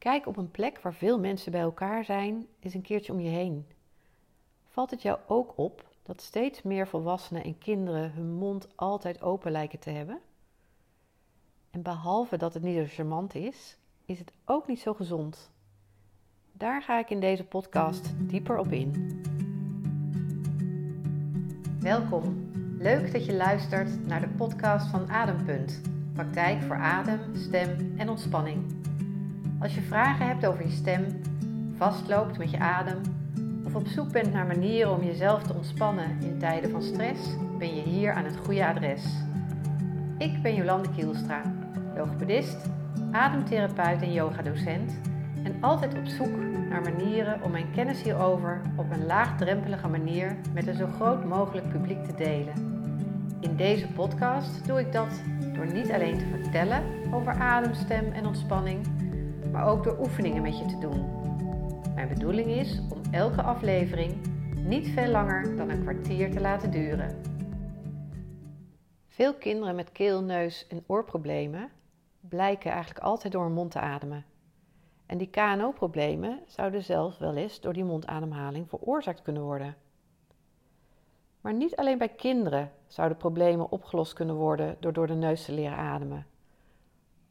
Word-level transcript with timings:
Kijk 0.00 0.26
op 0.26 0.36
een 0.36 0.50
plek 0.50 0.80
waar 0.80 0.94
veel 0.94 1.18
mensen 1.18 1.52
bij 1.52 1.60
elkaar 1.60 2.04
zijn, 2.04 2.46
eens 2.60 2.74
een 2.74 2.82
keertje 2.82 3.12
om 3.12 3.20
je 3.20 3.28
heen. 3.28 3.66
Valt 4.68 4.90
het 4.90 5.02
jou 5.02 5.18
ook 5.26 5.52
op 5.56 5.88
dat 6.02 6.20
steeds 6.20 6.62
meer 6.62 6.88
volwassenen 6.88 7.44
en 7.44 7.58
kinderen 7.58 8.12
hun 8.12 8.32
mond 8.32 8.68
altijd 8.74 9.22
open 9.22 9.52
lijken 9.52 9.78
te 9.78 9.90
hebben? 9.90 10.18
En 11.70 11.82
behalve 11.82 12.36
dat 12.36 12.54
het 12.54 12.62
niet 12.62 12.76
zo 12.76 12.84
charmant 12.86 13.34
is, 13.34 13.76
is 14.06 14.18
het 14.18 14.32
ook 14.44 14.66
niet 14.66 14.80
zo 14.80 14.94
gezond. 14.94 15.50
Daar 16.52 16.82
ga 16.82 16.98
ik 16.98 17.10
in 17.10 17.20
deze 17.20 17.44
podcast 17.44 18.12
dieper 18.18 18.58
op 18.58 18.72
in. 18.72 19.20
Welkom. 21.80 22.50
Leuk 22.78 23.12
dat 23.12 23.24
je 23.24 23.34
luistert 23.34 24.06
naar 24.06 24.20
de 24.20 24.28
podcast 24.28 24.86
van 24.86 25.10
Adempunt. 25.10 25.80
Praktijk 26.12 26.62
voor 26.62 26.76
adem, 26.76 27.36
stem 27.36 27.94
en 27.96 28.08
ontspanning. 28.08 28.79
Als 29.60 29.74
je 29.74 29.80
vragen 29.80 30.26
hebt 30.26 30.46
over 30.46 30.64
je 30.64 30.70
stem, 30.70 31.06
vastloopt 31.76 32.38
met 32.38 32.50
je 32.50 32.58
adem 32.58 33.00
of 33.64 33.74
op 33.74 33.86
zoek 33.86 34.12
bent 34.12 34.32
naar 34.32 34.46
manieren 34.46 34.92
om 34.92 35.04
jezelf 35.04 35.42
te 35.42 35.54
ontspannen 35.54 36.20
in 36.20 36.38
tijden 36.38 36.70
van 36.70 36.82
stress, 36.82 37.20
ben 37.58 37.74
je 37.74 37.82
hier 37.82 38.12
aan 38.12 38.24
het 38.24 38.36
goede 38.36 38.66
adres. 38.66 39.04
Ik 40.18 40.42
ben 40.42 40.54
Jolande 40.54 40.88
Kielstra, 40.90 41.42
logopedist, 41.96 42.56
ademtherapeut 43.12 44.02
en 44.02 44.12
yogadocent 44.12 45.00
en 45.44 45.54
altijd 45.60 45.98
op 45.98 46.06
zoek 46.06 46.36
naar 46.68 46.82
manieren 46.82 47.42
om 47.42 47.50
mijn 47.50 47.70
kennis 47.74 48.02
hierover 48.02 48.60
op 48.76 48.90
een 48.90 49.06
laagdrempelige 49.06 49.88
manier 49.88 50.36
met 50.54 50.66
een 50.66 50.76
zo 50.76 50.86
groot 50.86 51.24
mogelijk 51.24 51.68
publiek 51.68 52.04
te 52.04 52.14
delen. 52.14 52.54
In 53.40 53.56
deze 53.56 53.86
podcast 53.86 54.66
doe 54.66 54.80
ik 54.80 54.92
dat 54.92 55.22
door 55.54 55.72
niet 55.72 55.92
alleen 55.92 56.18
te 56.18 56.26
vertellen 56.42 56.82
over 57.12 57.32
ademstem 57.32 58.12
en 58.12 58.26
ontspanning, 58.26 58.86
maar 59.52 59.66
ook 59.66 59.84
door 59.84 59.98
oefeningen 59.98 60.42
met 60.42 60.58
je 60.58 60.64
te 60.64 60.78
doen. 60.78 61.04
Mijn 61.94 62.08
bedoeling 62.08 62.48
is 62.48 62.80
om 62.90 63.12
elke 63.12 63.42
aflevering 63.42 64.14
niet 64.56 64.88
veel 64.88 65.08
langer 65.10 65.56
dan 65.56 65.70
een 65.70 65.82
kwartier 65.82 66.30
te 66.30 66.40
laten 66.40 66.70
duren. 66.70 67.20
Veel 69.06 69.34
kinderen 69.34 69.74
met 69.74 69.92
keel, 69.92 70.22
neus 70.22 70.66
en 70.66 70.84
oorproblemen 70.86 71.70
blijken 72.20 72.70
eigenlijk 72.70 73.04
altijd 73.04 73.32
door 73.32 73.44
hun 73.44 73.52
mond 73.52 73.70
te 73.70 73.80
ademen. 73.80 74.24
En 75.06 75.18
die 75.18 75.30
KNO-problemen 75.30 76.40
zouden 76.46 76.84
zelfs 76.84 77.18
wel 77.18 77.36
eens 77.36 77.60
door 77.60 77.72
die 77.72 77.84
mondademhaling 77.84 78.68
veroorzaakt 78.68 79.22
kunnen 79.22 79.42
worden. 79.42 79.76
Maar 81.40 81.54
niet 81.54 81.76
alleen 81.76 81.98
bij 81.98 82.08
kinderen 82.08 82.72
zouden 82.86 83.16
problemen 83.16 83.70
opgelost 83.70 84.12
kunnen 84.12 84.34
worden 84.34 84.76
door 84.80 84.92
door 84.92 85.06
de 85.06 85.14
neus 85.14 85.44
te 85.44 85.52
leren 85.52 85.76
ademen. 85.76 86.26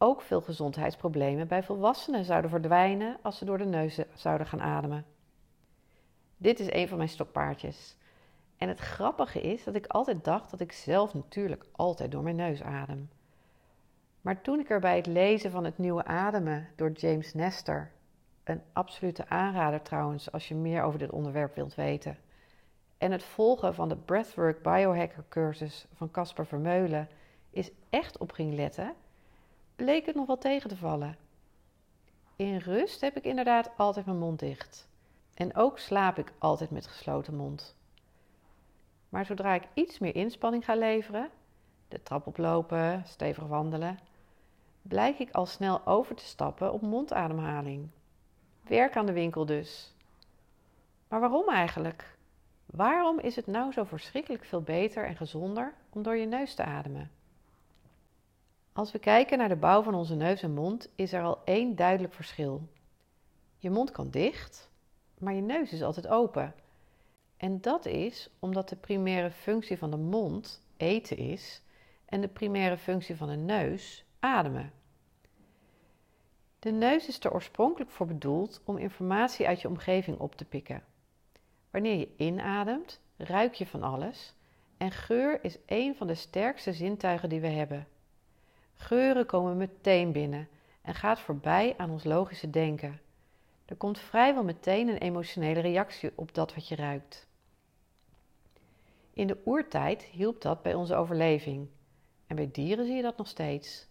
Ook 0.02 0.22
veel 0.22 0.42
gezondheidsproblemen 0.42 1.48
bij 1.48 1.64
volwassenen 1.64 2.26
zouden 2.26 2.50
verdwijnen 2.50 3.18
als 3.22 3.38
ze 3.38 3.46
door 3.46 3.58
de 3.58 3.66
neus 3.66 4.00
zouden 4.14 4.48
gaan 4.48 4.62
ademen. 4.62 5.06
Dit 6.38 6.60
is 6.60 6.72
een 6.72 6.88
van 6.88 6.98
mijn 6.98 7.10
stokpaardjes. 7.10 7.98
En 8.58 8.68
het 8.68 8.80
grappige 8.80 9.42
is 9.42 9.64
dat 9.64 9.76
ik 9.76 9.88
altijd 9.88 10.24
dacht 10.24 10.52
dat 10.52 10.60
ik 10.60 10.72
zelf 10.72 11.14
natuurlijk 11.14 11.66
altijd 11.72 12.12
door 12.12 12.24
mijn 12.24 12.36
neus 12.36 12.62
adem. 12.62 13.10
Maar 14.22 14.42
toen 14.42 14.60
ik 14.60 14.70
er 14.70 14.80
bij 14.80 14.96
het 14.96 15.06
lezen 15.06 15.52
van 15.52 15.64
het 15.64 15.78
nieuwe 15.78 16.06
Ademen 16.06 16.68
door 16.76 16.92
James 16.92 17.34
Nestor, 17.34 17.92
een 18.44 18.62
absolute 18.74 19.30
aanrader 19.30 19.82
trouwens 19.82 20.32
als 20.32 20.48
je 20.48 20.56
meer 20.56 20.84
over 20.84 21.00
dit 21.00 21.12
onderwerp 21.12 21.56
wilt 21.56 21.76
weten, 21.76 22.18
en 22.98 23.12
het 23.12 23.24
volgen 23.24 23.76
van 23.76 23.90
de 23.90 23.96
Breathwork 23.96 24.62
Biohacker 24.62 25.24
cursus 25.30 25.88
van 25.94 26.12
Casper 26.12 26.46
Vermeulen 26.46 27.10
is 27.50 27.72
echt 27.90 28.18
op 28.18 28.32
ging 28.32 28.54
letten, 28.54 28.94
bleek 29.80 30.06
het 30.06 30.16
nog 30.16 30.28
wel 30.28 30.38
tegen 30.38 30.70
te 30.70 30.78
vallen. 30.78 31.18
In 32.36 32.58
rust 32.58 33.02
heb 33.02 33.18
ik 33.18 33.24
inderdaad 33.24 33.72
altijd 33.78 34.06
mijn 34.06 34.18
mond 34.18 34.40
dicht. 34.40 34.88
En 35.34 35.56
ook 35.56 35.80
slaap 35.80 36.18
ik 36.18 36.32
altijd 36.38 36.70
met 36.70 36.88
gesloten 36.88 37.36
mond. 37.36 37.76
Maar 39.10 39.26
zodra 39.26 39.54
ik 39.54 39.68
iets 39.74 40.00
meer 40.00 40.16
inspanning 40.16 40.66
ga 40.66 40.76
leveren, 40.76 41.30
de 41.88 42.04
trap 42.04 42.28
oplopen, 42.28 43.04
stevig 43.06 43.44
wandelen, 43.44 44.00
blijk 44.82 45.20
ik 45.20 45.32
al 45.32 45.46
snel 45.46 45.86
over 45.86 46.16
te 46.16 46.26
stappen 46.26 46.74
op 46.74 46.82
mondademhaling. 46.82 47.90
Werk 48.62 48.96
aan 48.96 49.06
de 49.06 49.14
winkel 49.14 49.46
dus. 49.46 49.94
Maar 51.08 51.20
waarom 51.20 51.50
eigenlijk? 51.50 52.18
Waarom 52.66 53.20
is 53.20 53.36
het 53.36 53.48
nou 53.48 53.72
zo 53.72 53.84
verschrikkelijk 53.84 54.46
veel 54.46 54.62
beter 54.62 55.06
en 55.06 55.16
gezonder 55.16 55.74
om 55.90 56.04
door 56.04 56.16
je 56.16 56.26
neus 56.26 56.56
te 56.56 56.64
ademen? 56.64 57.12
Als 58.80 58.92
we 58.92 59.00
kijken 59.00 59.38
naar 59.38 59.50
de 59.50 59.56
bouw 59.56 59.84
van 59.84 59.96
onze 59.96 60.16
neus 60.16 60.42
en 60.42 60.54
mond, 60.54 60.90
is 60.96 61.14
er 61.14 61.24
al 61.24 61.42
één 61.46 61.76
duidelijk 61.76 62.14
verschil. 62.14 62.68
Je 63.58 63.70
mond 63.70 63.92
kan 63.92 64.10
dicht, 64.10 64.70
maar 65.18 65.34
je 65.34 65.42
neus 65.42 65.72
is 65.72 65.82
altijd 65.82 66.08
open. 66.08 66.54
En 67.38 67.62
dat 67.62 67.86
is 67.86 68.30
omdat 68.40 68.70
de 68.70 68.76
primaire 68.76 69.32
functie 69.32 69.78
van 69.78 69.92
de 69.92 69.98
mond 69.98 70.62
eten 70.78 71.18
is 71.18 71.62
en 72.06 72.22
de 72.22 72.28
primaire 72.28 72.78
functie 72.78 73.16
van 73.16 73.28
de 73.28 73.36
neus 73.36 74.06
ademen. 74.20 74.72
De 76.60 76.72
neus 76.72 77.08
is 77.08 77.20
er 77.20 77.34
oorspronkelijk 77.34 77.92
voor 77.92 78.08
bedoeld 78.08 78.62
om 78.66 78.78
informatie 78.78 79.48
uit 79.48 79.62
je 79.62 79.68
omgeving 79.68 80.20
op 80.20 80.36
te 80.36 80.46
pikken. 80.46 80.84
Wanneer 81.70 81.96
je 81.96 82.14
inademt, 82.18 83.02
ruik 83.18 83.54
je 83.54 83.68
van 83.68 83.84
alles 83.84 84.34
en 84.78 84.92
geur 84.92 85.44
is 85.44 85.58
een 85.66 85.96
van 85.96 86.08
de 86.08 86.16
sterkste 86.16 86.74
zintuigen 86.74 87.30
die 87.30 87.42
we 87.42 87.48
hebben. 87.48 87.88
Geuren 88.82 89.26
komen 89.26 89.58
meteen 89.58 90.12
binnen 90.12 90.48
en 90.82 90.96
gaat 90.96 91.20
voorbij 91.20 91.74
aan 91.78 91.90
ons 91.90 92.04
logische 92.04 92.50
denken. 92.50 93.00
Er 93.66 93.76
komt 93.76 94.00
vrijwel 94.00 94.44
meteen 94.44 94.88
een 94.88 94.98
emotionele 94.98 95.60
reactie 95.60 96.12
op 96.16 96.34
dat 96.34 96.54
wat 96.54 96.68
je 96.68 96.76
ruikt. 96.76 97.28
In 99.14 99.28
de 99.28 99.42
oertijd 99.46 100.04
hielp 100.04 100.42
dat 100.42 100.62
bij 100.62 100.74
onze 100.74 100.96
overleving 100.96 101.68
en 102.28 102.36
bij 102.36 102.50
dieren 102.52 102.86
zie 102.86 102.96
je 102.96 103.02
dat 103.02 103.18
nog 103.18 103.28
steeds. 103.28 103.88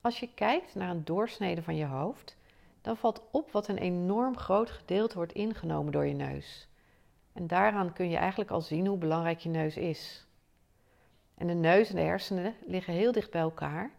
Als 0.00 0.20
je 0.20 0.34
kijkt 0.34 0.74
naar 0.74 0.90
een 0.90 1.04
doorsnede 1.04 1.62
van 1.62 1.76
je 1.76 1.86
hoofd, 1.86 2.36
dan 2.80 2.96
valt 2.96 3.22
op 3.30 3.50
wat 3.50 3.68
een 3.68 3.78
enorm 3.78 4.36
groot 4.36 4.70
gedeelte 4.70 5.14
wordt 5.14 5.32
ingenomen 5.32 5.92
door 5.92 6.06
je 6.06 6.14
neus. 6.14 6.68
En 7.32 7.46
daaraan 7.46 7.92
kun 7.92 8.10
je 8.10 8.16
eigenlijk 8.16 8.50
al 8.50 8.60
zien 8.60 8.86
hoe 8.86 8.98
belangrijk 8.98 9.38
je 9.38 9.48
neus 9.48 9.76
is. 9.76 10.26
En 11.38 11.46
de 11.46 11.54
neus 11.54 11.88
en 11.88 11.96
de 11.96 12.02
hersenen 12.02 12.54
liggen 12.66 12.94
heel 12.94 13.12
dicht 13.12 13.30
bij 13.30 13.40
elkaar. 13.40 13.90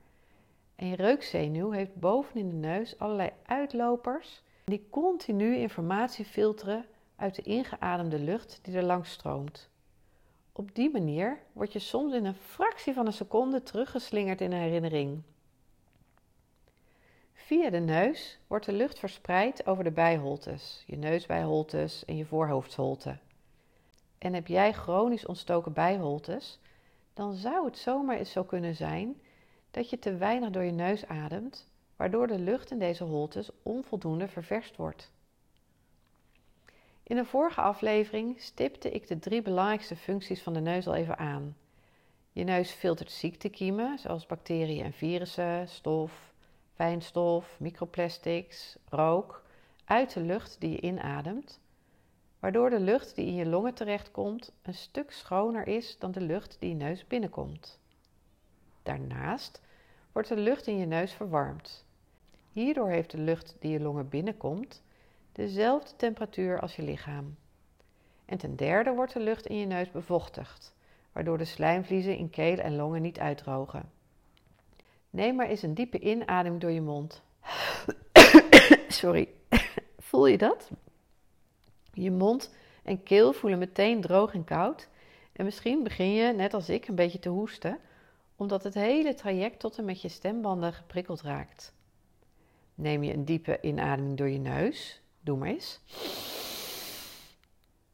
En 0.76 0.88
je 0.88 0.96
reukzenuw 0.96 1.72
heeft 1.72 1.96
bovenin 1.96 2.50
de 2.50 2.56
neus 2.56 3.00
allerlei 3.00 3.32
uitlopers 3.46 4.42
die 4.64 4.88
continu 4.90 5.56
informatie 5.56 6.26
filteren 6.26 6.86
uit 7.16 7.36
de 7.36 7.42
ingeademde 7.42 8.20
lucht 8.20 8.60
die 8.62 8.76
er 8.76 8.84
langs 8.84 9.12
stroomt. 9.12 9.70
Op 10.52 10.76
die 10.76 10.92
manier 10.92 11.40
word 11.54 11.74
je 11.74 11.80
soms 11.80 12.14
in 12.14 12.26
een 12.26 12.36
fractie 12.36 12.94
van 12.94 13.06
een 13.06 13.14
seconde 13.14 13.64
teruggeslingerd 13.64 14.42
in 14.42 14.52
een 14.52 14.62
herinnering. 14.62 15.22
Via 17.34 17.70
de 17.70 17.80
neus 17.80 18.40
wordt 18.48 18.66
de 18.66 18.74
lucht 18.74 19.00
verspreid 19.00 19.66
over 19.66 19.84
de 19.84 19.92
bijholtes, 19.92 20.84
je 20.86 20.98
neusbijholtes 20.98 22.06
en 22.06 22.18
je 22.18 22.26
voorhoofdsholte. 22.26 23.18
En 24.18 24.34
heb 24.34 24.48
jij 24.48 24.74
chronisch 24.74 25.26
ontstoken 25.26 25.74
bijholtes, 25.74 26.60
dan 27.20 27.34
zou 27.34 27.66
het 27.66 27.78
zomaar 27.78 28.18
eens 28.18 28.32
zo 28.32 28.44
kunnen 28.44 28.76
zijn 28.76 29.22
dat 29.72 29.90
je 29.90 30.00
te 30.00 30.16
weinig 30.16 30.50
door 30.50 30.64
je 30.64 30.72
neus 30.72 31.06
ademt, 31.06 31.72
waardoor 31.96 32.28
de 32.28 32.40
lucht 32.40 32.72
in 32.72 32.80
deze 32.80 33.04
holtes 33.04 33.50
onvoldoende 33.64 34.28
ververst 34.28 34.76
wordt. 34.76 35.12
In 37.04 37.16
de 37.16 37.26
vorige 37.26 37.62
aflevering 37.62 38.42
stipte 38.42 38.92
ik 38.92 39.08
de 39.08 39.20
drie 39.20 39.42
belangrijkste 39.42 39.96
functies 39.96 40.42
van 40.42 40.54
de 40.54 40.60
neus 40.60 40.88
al 40.88 40.96
even 40.96 41.18
aan. 41.18 41.58
Je 42.32 42.44
neus 42.44 42.72
filtert 42.72 43.12
ziektekiemen, 43.12 44.00
zoals 44.00 44.26
bacteriën 44.26 44.84
en 44.84 44.94
virussen, 44.94 45.68
stof, 45.68 46.34
fijnstof, 46.74 47.60
microplastics, 47.60 48.78
rook 48.90 49.44
uit 49.86 50.14
de 50.14 50.22
lucht 50.22 50.56
die 50.60 50.72
je 50.72 50.82
inademt, 50.82 51.60
waardoor 52.40 52.70
de 52.70 52.80
lucht 52.80 53.16
die 53.16 53.26
in 53.26 53.36
je 53.36 53.46
longen 53.46 53.74
terechtkomt 53.74 54.52
een 54.62 54.74
stuk 54.74 55.12
schoner 55.12 55.68
is 55.68 55.98
dan 56.00 56.12
de 56.12 56.22
lucht 56.22 56.58
die 56.60 56.70
je 56.70 56.76
neus 56.76 57.08
binnenkomt. 57.08 57.80
Daarnaast 58.84 59.62
wordt 60.12 60.28
de 60.28 60.38
lucht 60.38 60.68
in 60.68 60.78
je 60.78 60.86
neus 60.86 61.14
verwarmd. 61.14 61.86
Hierdoor 62.52 62.90
heeft 62.90 63.12
de 63.12 63.18
lucht 63.18 63.56
die 63.60 63.72
je 63.72 63.80
longen 63.80 64.10
binnenkomt 64.10 64.84
dezelfde 65.32 65.96
temperatuur 65.96 66.60
als 66.60 66.76
je 66.76 66.82
lichaam. 66.82 67.36
En 68.26 68.38
ten 68.38 68.56
derde 68.56 68.94
wordt 68.94 69.14
de 69.14 69.20
lucht 69.20 69.46
in 69.46 69.58
je 69.58 69.66
neus 69.66 69.92
bevochtigd, 69.92 70.76
waardoor 71.12 71.38
de 71.38 71.46
slijmvliezen 71.46 72.18
in 72.18 72.30
keel 72.30 72.58
en 72.58 72.76
longen 72.76 73.02
niet 73.02 73.20
uitdrogen. 73.20 73.92
Neem 75.10 75.36
maar 75.36 75.48
eens 75.48 75.62
een 75.62 75.74
diepe 75.74 76.00
inademing 76.00 76.62
door 76.62 76.72
je 76.72 76.82
mond. 76.82 77.22
Sorry. 78.88 79.28
Voel 79.98 80.28
je 80.28 80.38
dat? 80.38 80.72
Je 82.02 82.12
mond 82.12 82.54
en 82.84 83.04
keel 83.04 83.34
voelen 83.34 83.60
meteen 83.60 84.02
droog 84.02 84.34
en 84.34 84.44
koud. 84.44 84.88
En 85.32 85.46
misschien 85.46 85.84
begin 85.84 86.12
je, 86.12 86.34
net 86.34 86.54
als 86.54 86.70
ik, 86.70 86.88
een 86.88 86.96
beetje 86.96 87.20
te 87.20 87.30
hoesten, 87.30 87.80
omdat 88.36 88.64
het 88.64 88.74
hele 88.74 89.14
traject 89.14 89.60
tot 89.60 89.78
en 89.78 89.86
met 89.86 90.02
je 90.02 90.10
stembanden 90.10 90.74
geprikkeld 90.74 91.22
raakt. 91.22 91.74
Neem 92.76 93.04
je 93.04 93.14
een 93.14 93.26
diepe 93.26 93.58
inademing 93.62 94.18
door 94.18 94.30
je 94.30 94.40
neus. 94.40 95.02
Doe 95.22 95.38
maar 95.38 95.48
eens. 95.48 95.80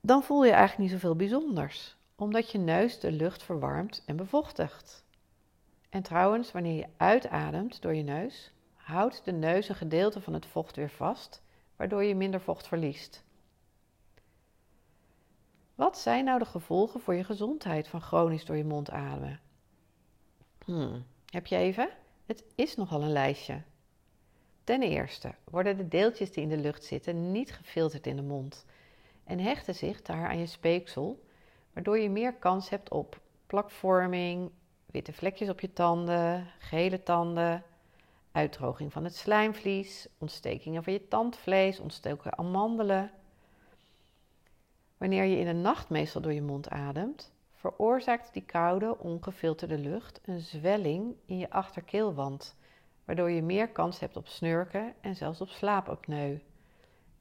Dan 0.01 0.23
voel 0.23 0.45
je 0.45 0.51
eigenlijk 0.51 0.81
niet 0.81 1.01
zoveel 1.01 1.15
bijzonders, 1.15 1.95
omdat 2.15 2.51
je 2.51 2.57
neus 2.57 2.99
de 2.99 3.11
lucht 3.11 3.43
verwarmt 3.43 4.03
en 4.05 4.15
bevochtigt. 4.15 5.03
En 5.89 6.01
trouwens, 6.01 6.51
wanneer 6.51 6.75
je 6.75 6.87
uitademt 6.97 7.81
door 7.81 7.95
je 7.95 8.03
neus, 8.03 8.51
houdt 8.73 9.21
de 9.25 9.31
neus 9.31 9.69
een 9.69 9.75
gedeelte 9.75 10.21
van 10.21 10.33
het 10.33 10.45
vocht 10.45 10.75
weer 10.75 10.89
vast, 10.89 11.41
waardoor 11.75 12.03
je 12.03 12.15
minder 12.15 12.41
vocht 12.41 12.67
verliest. 12.67 13.24
Wat 15.75 15.97
zijn 15.97 16.25
nou 16.25 16.39
de 16.39 16.45
gevolgen 16.45 16.99
voor 16.99 17.13
je 17.15 17.23
gezondheid 17.23 17.87
van 17.87 18.01
chronisch 18.01 18.45
door 18.45 18.57
je 18.57 18.65
mond 18.65 18.89
ademen? 18.89 19.39
Hmm, 20.65 21.05
heb 21.29 21.47
je 21.47 21.55
even? 21.55 21.89
Het 22.25 22.43
is 22.55 22.75
nogal 22.75 23.01
een 23.01 23.11
lijstje. 23.11 23.61
Ten 24.63 24.81
eerste 24.81 25.35
worden 25.43 25.77
de 25.77 25.87
deeltjes 25.87 26.31
die 26.31 26.43
in 26.43 26.49
de 26.49 26.57
lucht 26.57 26.83
zitten 26.83 27.31
niet 27.31 27.53
gefilterd 27.53 28.07
in 28.07 28.15
de 28.15 28.21
mond 28.21 28.65
en 29.23 29.39
hechten 29.39 29.75
zich 29.75 30.01
daar 30.01 30.27
aan 30.27 30.39
je 30.39 30.45
speeksel, 30.45 31.23
waardoor 31.73 31.97
je 31.97 32.09
meer 32.09 32.33
kans 32.33 32.69
hebt 32.69 32.91
op 32.91 33.19
plakvorming, 33.47 34.51
witte 34.85 35.13
vlekjes 35.13 35.49
op 35.49 35.59
je 35.59 35.73
tanden, 35.73 36.47
gele 36.59 37.03
tanden, 37.03 37.63
uitdroging 38.31 38.91
van 38.91 39.03
het 39.03 39.15
slijmvlies, 39.15 40.07
ontstekingen 40.17 40.83
van 40.83 40.93
je 40.93 41.07
tandvlees, 41.07 41.79
ontstoken 41.79 42.37
amandelen. 42.37 43.11
Wanneer 44.97 45.23
je 45.23 45.37
in 45.37 45.45
de 45.45 45.53
nacht 45.53 45.89
meestal 45.89 46.21
door 46.21 46.33
je 46.33 46.41
mond 46.41 46.69
ademt, 46.69 47.33
veroorzaakt 47.51 48.33
die 48.33 48.45
koude, 48.45 48.97
ongefilterde 48.97 49.77
lucht 49.77 50.19
een 50.25 50.39
zwelling 50.39 51.15
in 51.25 51.37
je 51.37 51.49
achterkeelwand, 51.49 52.55
waardoor 53.05 53.29
je 53.31 53.41
meer 53.41 53.69
kans 53.69 53.99
hebt 53.99 54.15
op 54.15 54.27
snurken 54.27 54.93
en 55.01 55.15
zelfs 55.15 55.41
op 55.41 55.49
slaapapneu. 55.49 56.39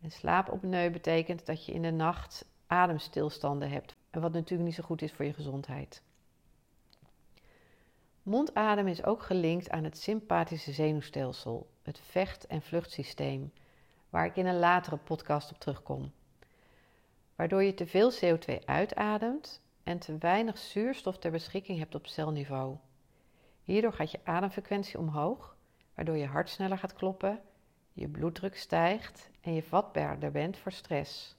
En 0.00 0.10
slaapapneu 0.10 0.90
betekent 0.90 1.46
dat 1.46 1.66
je 1.66 1.72
in 1.72 1.82
de 1.82 1.90
nacht 1.90 2.48
ademstilstanden 2.66 3.70
hebt, 3.70 3.94
wat 4.10 4.32
natuurlijk 4.32 4.68
niet 4.68 4.74
zo 4.74 4.82
goed 4.82 5.02
is 5.02 5.12
voor 5.12 5.24
je 5.24 5.32
gezondheid. 5.32 6.02
Mondadem 8.22 8.86
is 8.86 9.04
ook 9.04 9.22
gelinkt 9.22 9.70
aan 9.70 9.84
het 9.84 9.98
sympathische 9.98 10.72
zenuwstelsel, 10.72 11.70
het 11.82 12.00
vecht- 12.00 12.46
en 12.46 12.62
vluchtsysteem, 12.62 13.52
waar 14.10 14.26
ik 14.26 14.36
in 14.36 14.46
een 14.46 14.58
latere 14.58 14.96
podcast 14.96 15.50
op 15.50 15.58
terugkom. 15.58 16.12
Waardoor 17.36 17.62
je 17.62 17.74
te 17.74 17.86
veel 17.86 18.12
CO2 18.12 18.64
uitademt 18.64 19.62
en 19.82 19.98
te 19.98 20.18
weinig 20.18 20.58
zuurstof 20.58 21.18
ter 21.18 21.30
beschikking 21.30 21.78
hebt 21.78 21.94
op 21.94 22.06
celniveau. 22.06 22.76
Hierdoor 23.62 23.92
gaat 23.92 24.10
je 24.10 24.20
ademfrequentie 24.24 24.98
omhoog, 24.98 25.56
waardoor 25.94 26.16
je 26.16 26.26
hart 26.26 26.48
sneller 26.48 26.78
gaat 26.78 26.94
kloppen, 26.94 27.40
je 27.92 28.08
bloeddruk 28.08 28.56
stijgt 28.56 29.30
en 29.40 29.54
je 29.54 29.62
vatbaarder 29.62 30.30
bent 30.30 30.56
voor 30.56 30.72
stress. 30.72 31.36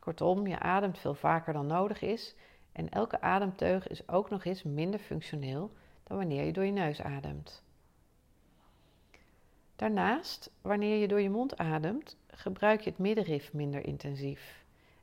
Kortom, 0.00 0.46
je 0.46 0.58
ademt 0.58 0.98
veel 0.98 1.14
vaker 1.14 1.52
dan 1.52 1.66
nodig 1.66 2.02
is 2.02 2.34
en 2.72 2.88
elke 2.88 3.20
ademteug 3.20 3.88
is 3.88 4.08
ook 4.08 4.30
nog 4.30 4.44
eens 4.44 4.62
minder 4.62 5.00
functioneel 5.00 5.72
dan 6.04 6.16
wanneer 6.16 6.44
je 6.44 6.52
door 6.52 6.64
je 6.64 6.72
neus 6.72 7.00
ademt. 7.02 7.64
Daarnaast, 9.76 10.50
wanneer 10.60 10.96
je 10.96 11.08
door 11.08 11.20
je 11.20 11.30
mond 11.30 11.58
ademt, 11.58 12.16
gebruik 12.26 12.80
je 12.80 12.90
het 12.90 12.98
middenrif 12.98 13.52
minder 13.52 13.86
intensief. 13.86 14.61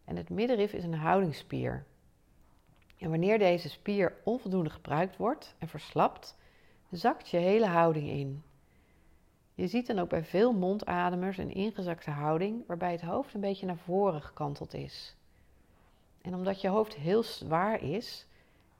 En 0.09 0.15
het 0.15 0.29
middenrif 0.29 0.73
is 0.73 0.83
een 0.83 0.93
houdingsspier. 0.93 1.85
En 2.97 3.09
wanneer 3.09 3.39
deze 3.39 3.69
spier 3.69 4.13
onvoldoende 4.23 4.69
gebruikt 4.69 5.17
wordt 5.17 5.55
en 5.59 5.67
verslapt, 5.67 6.37
zakt 6.91 7.29
je 7.29 7.37
hele 7.37 7.65
houding 7.65 8.09
in. 8.09 8.43
Je 9.53 9.67
ziet 9.67 9.87
dan 9.87 9.99
ook 9.99 10.09
bij 10.09 10.23
veel 10.23 10.53
mondademers 10.53 11.37
een 11.37 11.53
ingezakte 11.53 12.09
houding 12.09 12.63
waarbij 12.67 12.91
het 12.91 13.01
hoofd 13.01 13.33
een 13.33 13.41
beetje 13.41 13.65
naar 13.65 13.77
voren 13.77 14.21
gekanteld 14.21 14.73
is. 14.73 15.15
En 16.21 16.35
omdat 16.35 16.61
je 16.61 16.67
hoofd 16.67 16.95
heel 16.95 17.23
zwaar 17.23 17.83
is 17.83 18.27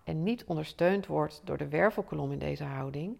en 0.04 0.24
niet 0.24 0.46
ondersteund 0.46 1.06
wordt 1.06 1.42
door 1.44 1.58
de 1.58 1.68
wervelkolom 1.68 2.32
in 2.32 2.40
deze 2.40 2.64
houding, 2.64 3.18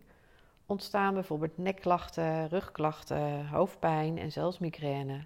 ontstaan 0.66 1.14
bijvoorbeeld 1.14 1.58
nekklachten, 1.58 2.48
rugklachten, 2.48 3.48
hoofdpijn 3.48 4.18
en 4.18 4.32
zelfs 4.32 4.60
migraine. 4.60 5.26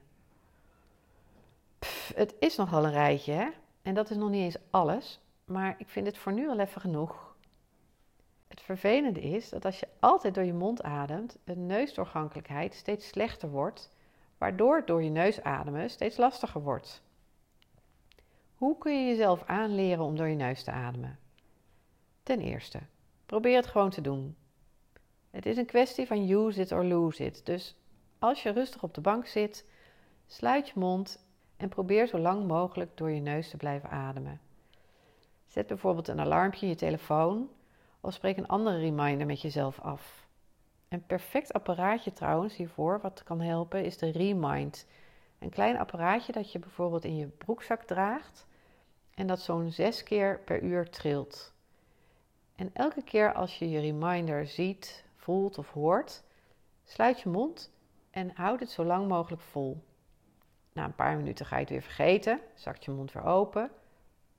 Het 2.16 2.36
is 2.40 2.56
nogal 2.56 2.86
een 2.86 2.92
rijtje, 2.92 3.34
hè? 3.34 3.50
En 3.82 3.94
dat 3.94 4.10
is 4.10 4.18
nog 4.18 4.30
niet 4.30 4.44
eens 4.44 4.58
alles, 4.70 5.20
maar 5.46 5.76
ik 5.78 5.90
vind 5.90 6.06
het 6.06 6.18
voor 6.18 6.34
nu 6.34 6.50
al 6.50 6.60
even 6.60 6.82
genoeg. 6.82 7.36
Het 8.48 8.62
vervelende 8.62 9.22
is 9.22 9.50
dat 9.50 9.66
als 9.66 9.80
je 9.80 9.88
altijd 10.00 10.36
door 10.36 10.44
je 10.44 10.54
mond 10.54 10.84
ademt, 10.84 11.38
de 11.44 11.56
neusdoorgankelijkheid 11.56 12.74
steeds 12.74 13.08
slechter 13.08 13.50
wordt, 13.50 13.90
waardoor 14.38 14.76
het 14.76 14.88
door 14.88 15.04
je 15.04 15.10
neus 15.10 15.42
ademen 15.42 15.90
steeds 15.90 16.18
lastiger 16.18 16.62
wordt. 16.62 17.04
Hoe 18.56 18.78
kun 18.78 19.00
je 19.00 19.08
jezelf 19.08 19.44
aanleren 19.46 20.04
om 20.04 20.16
door 20.16 20.28
je 20.28 20.36
neus 20.36 20.64
te 20.64 20.72
ademen? 20.72 21.20
Ten 22.24 22.40
eerste, 22.40 22.80
probeer 23.26 23.56
het 23.56 23.68
gewoon 23.68 23.90
te 23.90 24.02
doen. 24.02 24.36
Het 25.32 25.46
is 25.46 25.58
een 25.58 25.66
kwestie 25.66 26.08
van 26.08 26.30
use 26.30 26.62
it 26.62 26.72
or 26.72 26.86
lose 26.86 27.26
it. 27.26 27.46
Dus 27.46 27.76
als 28.20 28.44
je 28.44 28.50
rustig 28.50 28.84
op 28.84 28.94
de 28.94 29.02
bank 29.02 29.26
zit, 29.26 29.66
sluit 30.26 30.68
je 30.68 30.80
mond 30.80 31.26
en 31.58 31.70
probeer 31.70 32.08
zo 32.08 32.18
lang 32.18 32.48
mogelijk 32.48 32.98
door 32.98 33.12
je 33.12 33.22
neus 33.22 33.50
te 33.50 33.58
blijven 33.58 33.90
ademen. 33.90 34.42
Zet 35.48 35.68
bijvoorbeeld 35.68 36.08
een 36.08 36.20
alarmpje 36.20 36.62
in 36.62 36.72
je 36.72 36.78
telefoon 36.78 37.50
of 38.02 38.14
spreek 38.14 38.38
een 38.38 38.48
andere 38.48 38.80
reminder 38.80 39.28
met 39.28 39.42
jezelf 39.42 39.80
af. 39.80 40.28
Een 40.88 41.06
perfect 41.06 41.54
apparaatje 41.54 42.14
trouwens 42.14 42.56
hiervoor, 42.56 43.00
wat 43.02 43.24
kan 43.24 43.42
helpen, 43.42 43.86
is 43.86 43.98
de 43.98 44.10
Remind. 44.10 44.88
Een 45.40 45.50
klein 45.50 45.78
apparaatje 45.78 46.32
dat 46.32 46.52
je 46.52 46.60
bijvoorbeeld 46.60 47.04
in 47.04 47.16
je 47.16 47.28
broekzak 47.28 47.84
draagt 47.84 48.48
en 49.14 49.28
dat 49.28 49.42
zo'n 49.42 49.72
zes 49.72 50.04
keer 50.04 50.40
per 50.40 50.62
uur 50.62 50.90
trilt. 50.90 51.54
En 52.56 52.70
elke 52.74 53.04
keer 53.04 53.34
als 53.34 53.60
je 53.60 53.70
je 53.70 53.80
reminder 53.80 54.48
ziet, 54.48 55.06
voelt 55.16 55.58
of 55.58 55.72
hoort, 55.72 56.24
sluit 56.84 57.22
je 57.22 57.30
mond 57.30 57.72
en 58.12 58.32
houd 58.34 58.60
het 58.60 58.70
zo 58.70 58.84
lang 58.84 59.08
mogelijk 59.08 59.42
vol. 59.42 59.84
Na 60.74 60.86
een 60.86 60.96
paar 60.96 61.18
minuten 61.18 61.46
ga 61.46 61.56
je 61.56 61.62
het 61.62 61.70
weer 61.70 61.82
vergeten, 61.82 62.40
zakt 62.56 62.86
je 62.86 62.92
mond 62.92 63.12
weer 63.12 63.24
open, 63.24 63.72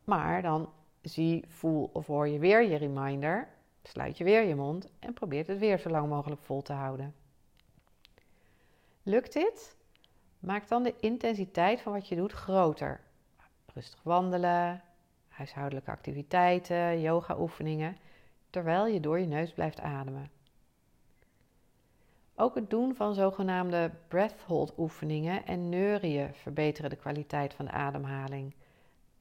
maar 0.04 0.42
dan 0.42 0.72
zie, 1.02 1.44
voel 1.48 1.90
of 1.92 2.06
hoor 2.06 2.28
je 2.28 2.38
weer 2.38 2.62
je 2.62 2.76
reminder, 2.76 3.48
sluit 3.82 4.18
je 4.18 4.24
weer 4.24 4.42
je 4.42 4.54
mond 4.54 4.88
en 4.98 5.12
probeert 5.12 5.46
het 5.46 5.58
weer 5.58 5.78
zo 5.78 5.90
lang 5.90 6.08
mogelijk 6.08 6.42
vol 6.42 6.62
te 6.62 6.72
houden. 6.72 7.14
Lukt 9.02 9.32
dit? 9.32 9.76
Maak 10.38 10.68
dan 10.68 10.82
de 10.82 10.94
intensiteit 11.00 11.80
van 11.80 11.92
wat 11.92 12.08
je 12.08 12.16
doet 12.16 12.32
groter. 12.32 13.00
Rustig 13.74 14.02
wandelen, 14.02 14.82
huishoudelijke 15.28 15.90
activiteiten, 15.90 17.00
yoga-oefeningen, 17.00 17.96
terwijl 18.50 18.86
je 18.86 19.00
door 19.00 19.18
je 19.18 19.26
neus 19.26 19.52
blijft 19.52 19.80
ademen. 19.80 20.30
Ook 22.36 22.54
het 22.54 22.70
doen 22.70 22.94
van 22.94 23.14
zogenaamde 23.14 23.90
breath 24.08 24.42
hold 24.46 24.78
oefeningen 24.78 25.46
en 25.46 25.68
neurieën 25.68 26.34
verbeteren 26.34 26.90
de 26.90 26.96
kwaliteit 26.96 27.54
van 27.54 27.64
de 27.64 27.70
ademhaling. 27.70 28.54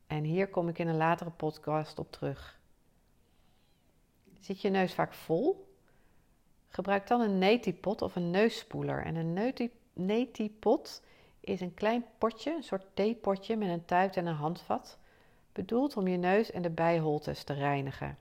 En 0.08 0.24
hier 0.24 0.48
kom 0.48 0.68
ik 0.68 0.80
in 0.80 0.88
een 0.88 0.98
latere 0.98 1.30
podcast 1.30 2.00
op 2.00 2.12
terug. 2.12 2.60
Zit 4.40 4.62
je 4.62 4.70
neus 4.70 4.94
vaak 4.94 5.14
vol? 5.14 5.74
Gebruik 6.68 7.08
dan 7.08 7.22
een 7.22 7.38
neti-pot 7.38 8.02
of 8.02 8.16
een 8.16 8.32
neusspoeler. 8.32 9.04
En 9.04 9.16
een 9.16 9.54
neti-pot 9.94 11.04
is 11.40 11.62
een 11.62 11.74
klein 11.74 12.06
potje, 12.18 12.56
een 12.56 12.64
soort 12.64 12.86
theepotje 12.94 13.56
met 13.56 13.70
een 13.70 13.86
tuit 13.86 14.18
en 14.18 14.26
een 14.26 14.36
handvat, 14.36 14.98
bedoeld 15.52 15.98
om 15.98 16.08
je 16.08 16.18
neus 16.18 16.52
en 16.52 16.62
de 16.62 16.70
bijholtes 16.70 17.44
te 17.44 17.54
reinigen. 17.54 18.18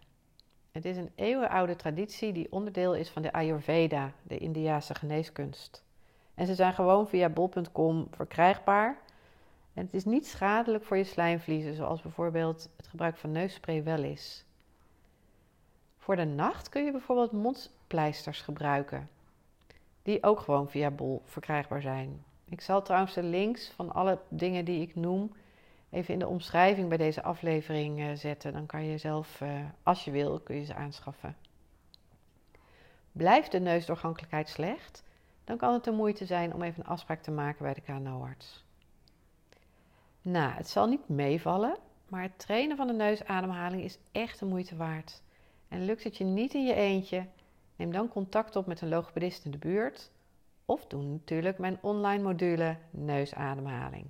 Het 0.73 0.85
is 0.85 0.97
een 0.97 1.13
eeuwenoude 1.15 1.77
traditie 1.77 2.33
die 2.33 2.53
onderdeel 2.53 2.95
is 2.95 3.11
van 3.11 3.23
de 3.23 3.33
Ayurveda, 3.33 4.13
de 4.23 4.39
Indiase 4.39 4.95
geneeskunst. 4.95 5.85
En 6.35 6.47
ze 6.47 6.55
zijn 6.55 6.75
gewoon 6.75 7.09
via 7.09 7.29
bol.com 7.29 8.07
verkrijgbaar. 8.11 8.99
En 9.75 9.85
het 9.85 9.95
is 9.95 10.05
niet 10.05 10.27
schadelijk 10.27 10.85
voor 10.85 10.97
je 10.97 11.05
slijmvliezen, 11.05 11.75
zoals 11.75 12.03
bijvoorbeeld 12.03 12.71
het 12.77 12.87
gebruik 12.87 13.17
van 13.17 13.33
neusspray 13.33 13.83
wel 13.83 14.03
is. 14.03 14.45
Voor 15.99 16.17
de 16.17 16.25
nacht 16.25 16.69
kun 16.69 16.85
je 16.85 16.91
bijvoorbeeld 16.91 17.33
mondpleisters 17.33 18.41
gebruiken, 18.41 19.09
die 20.03 20.23
ook 20.23 20.41
gewoon 20.41 20.71
via 20.71 20.91
Bol 20.91 21.23
verkrijgbaar 21.25 21.83
zijn. 21.83 22.25
Ik 22.45 22.61
zal 22.61 22.83
trouwens 22.83 23.15
de 23.15 23.23
links 23.23 23.71
van 23.71 23.93
alle 23.93 24.19
dingen 24.29 24.65
die 24.65 24.81
ik 24.81 24.95
noem 24.95 25.33
even 25.93 26.13
in 26.13 26.19
de 26.19 26.29
omschrijving 26.29 26.89
bij 26.89 26.99
deze 26.99 27.23
aflevering 27.23 28.01
uh, 28.01 28.13
zetten. 28.15 28.53
Dan 28.53 28.67
kan 28.67 28.85
je 28.85 28.99
zelf, 28.99 29.41
uh, 29.41 29.61
als 29.83 30.05
je 30.05 30.11
wil, 30.11 30.41
kun 30.41 30.57
je 30.57 30.65
ze 30.65 30.75
aanschaffen. 30.75 31.37
Blijft 33.13 33.53
de 33.53 33.61
neusdoorgankelijkheid 33.61 34.49
slecht, 34.49 35.05
dan 35.45 35.57
kan 35.57 35.73
het 35.73 35.85
de 35.85 35.91
moeite 35.91 36.27
zijn 36.27 36.55
om 36.55 36.63
even 36.63 36.83
een 36.85 36.91
afspraak 36.91 37.23
te 37.23 37.31
maken 37.31 37.63
bij 37.63 37.75
de 37.75 37.81
KNO-arts. 37.81 38.65
Nou, 40.23 40.53
het 40.53 40.69
zal 40.69 40.87
niet 40.87 41.09
meevallen, 41.09 41.77
maar 42.09 42.23
het 42.23 42.39
trainen 42.39 42.77
van 42.77 42.87
de 42.87 42.93
neusademhaling 42.93 43.83
is 43.83 43.99
echt 44.13 44.39
de 44.39 44.47
moeite 44.47 44.77
waard. 44.77 45.23
En 45.69 45.85
lukt 45.85 46.05
het 46.05 46.17
je 46.17 46.25
niet 46.25 46.55
in 46.55 46.65
je 46.65 46.75
eentje, 46.75 47.27
neem 47.77 47.93
dan 47.93 48.09
contact 48.09 48.57
op 48.57 48.67
met 48.67 48.81
een 48.81 48.89
logopedist 48.89 49.45
in 49.45 49.51
de 49.51 49.59
buurt 49.59 50.11
Of 50.65 50.87
doe 50.87 51.03
natuurlijk 51.03 51.59
mijn 51.59 51.79
online 51.81 52.23
module 52.23 52.77
neusademhaling. 52.91 54.07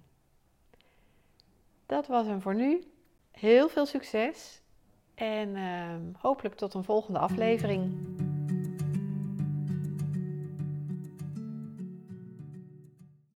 Dat 1.93 2.07
was 2.07 2.27
hem 2.27 2.41
voor 2.41 2.55
nu. 2.55 2.83
Heel 3.31 3.69
veel 3.69 3.87
succes 3.87 4.63
en 5.15 5.57
uh, 5.57 5.95
hopelijk 6.21 6.55
tot 6.55 6.75
een 6.75 6.85
volgende 6.85 7.19
aflevering. 7.19 7.93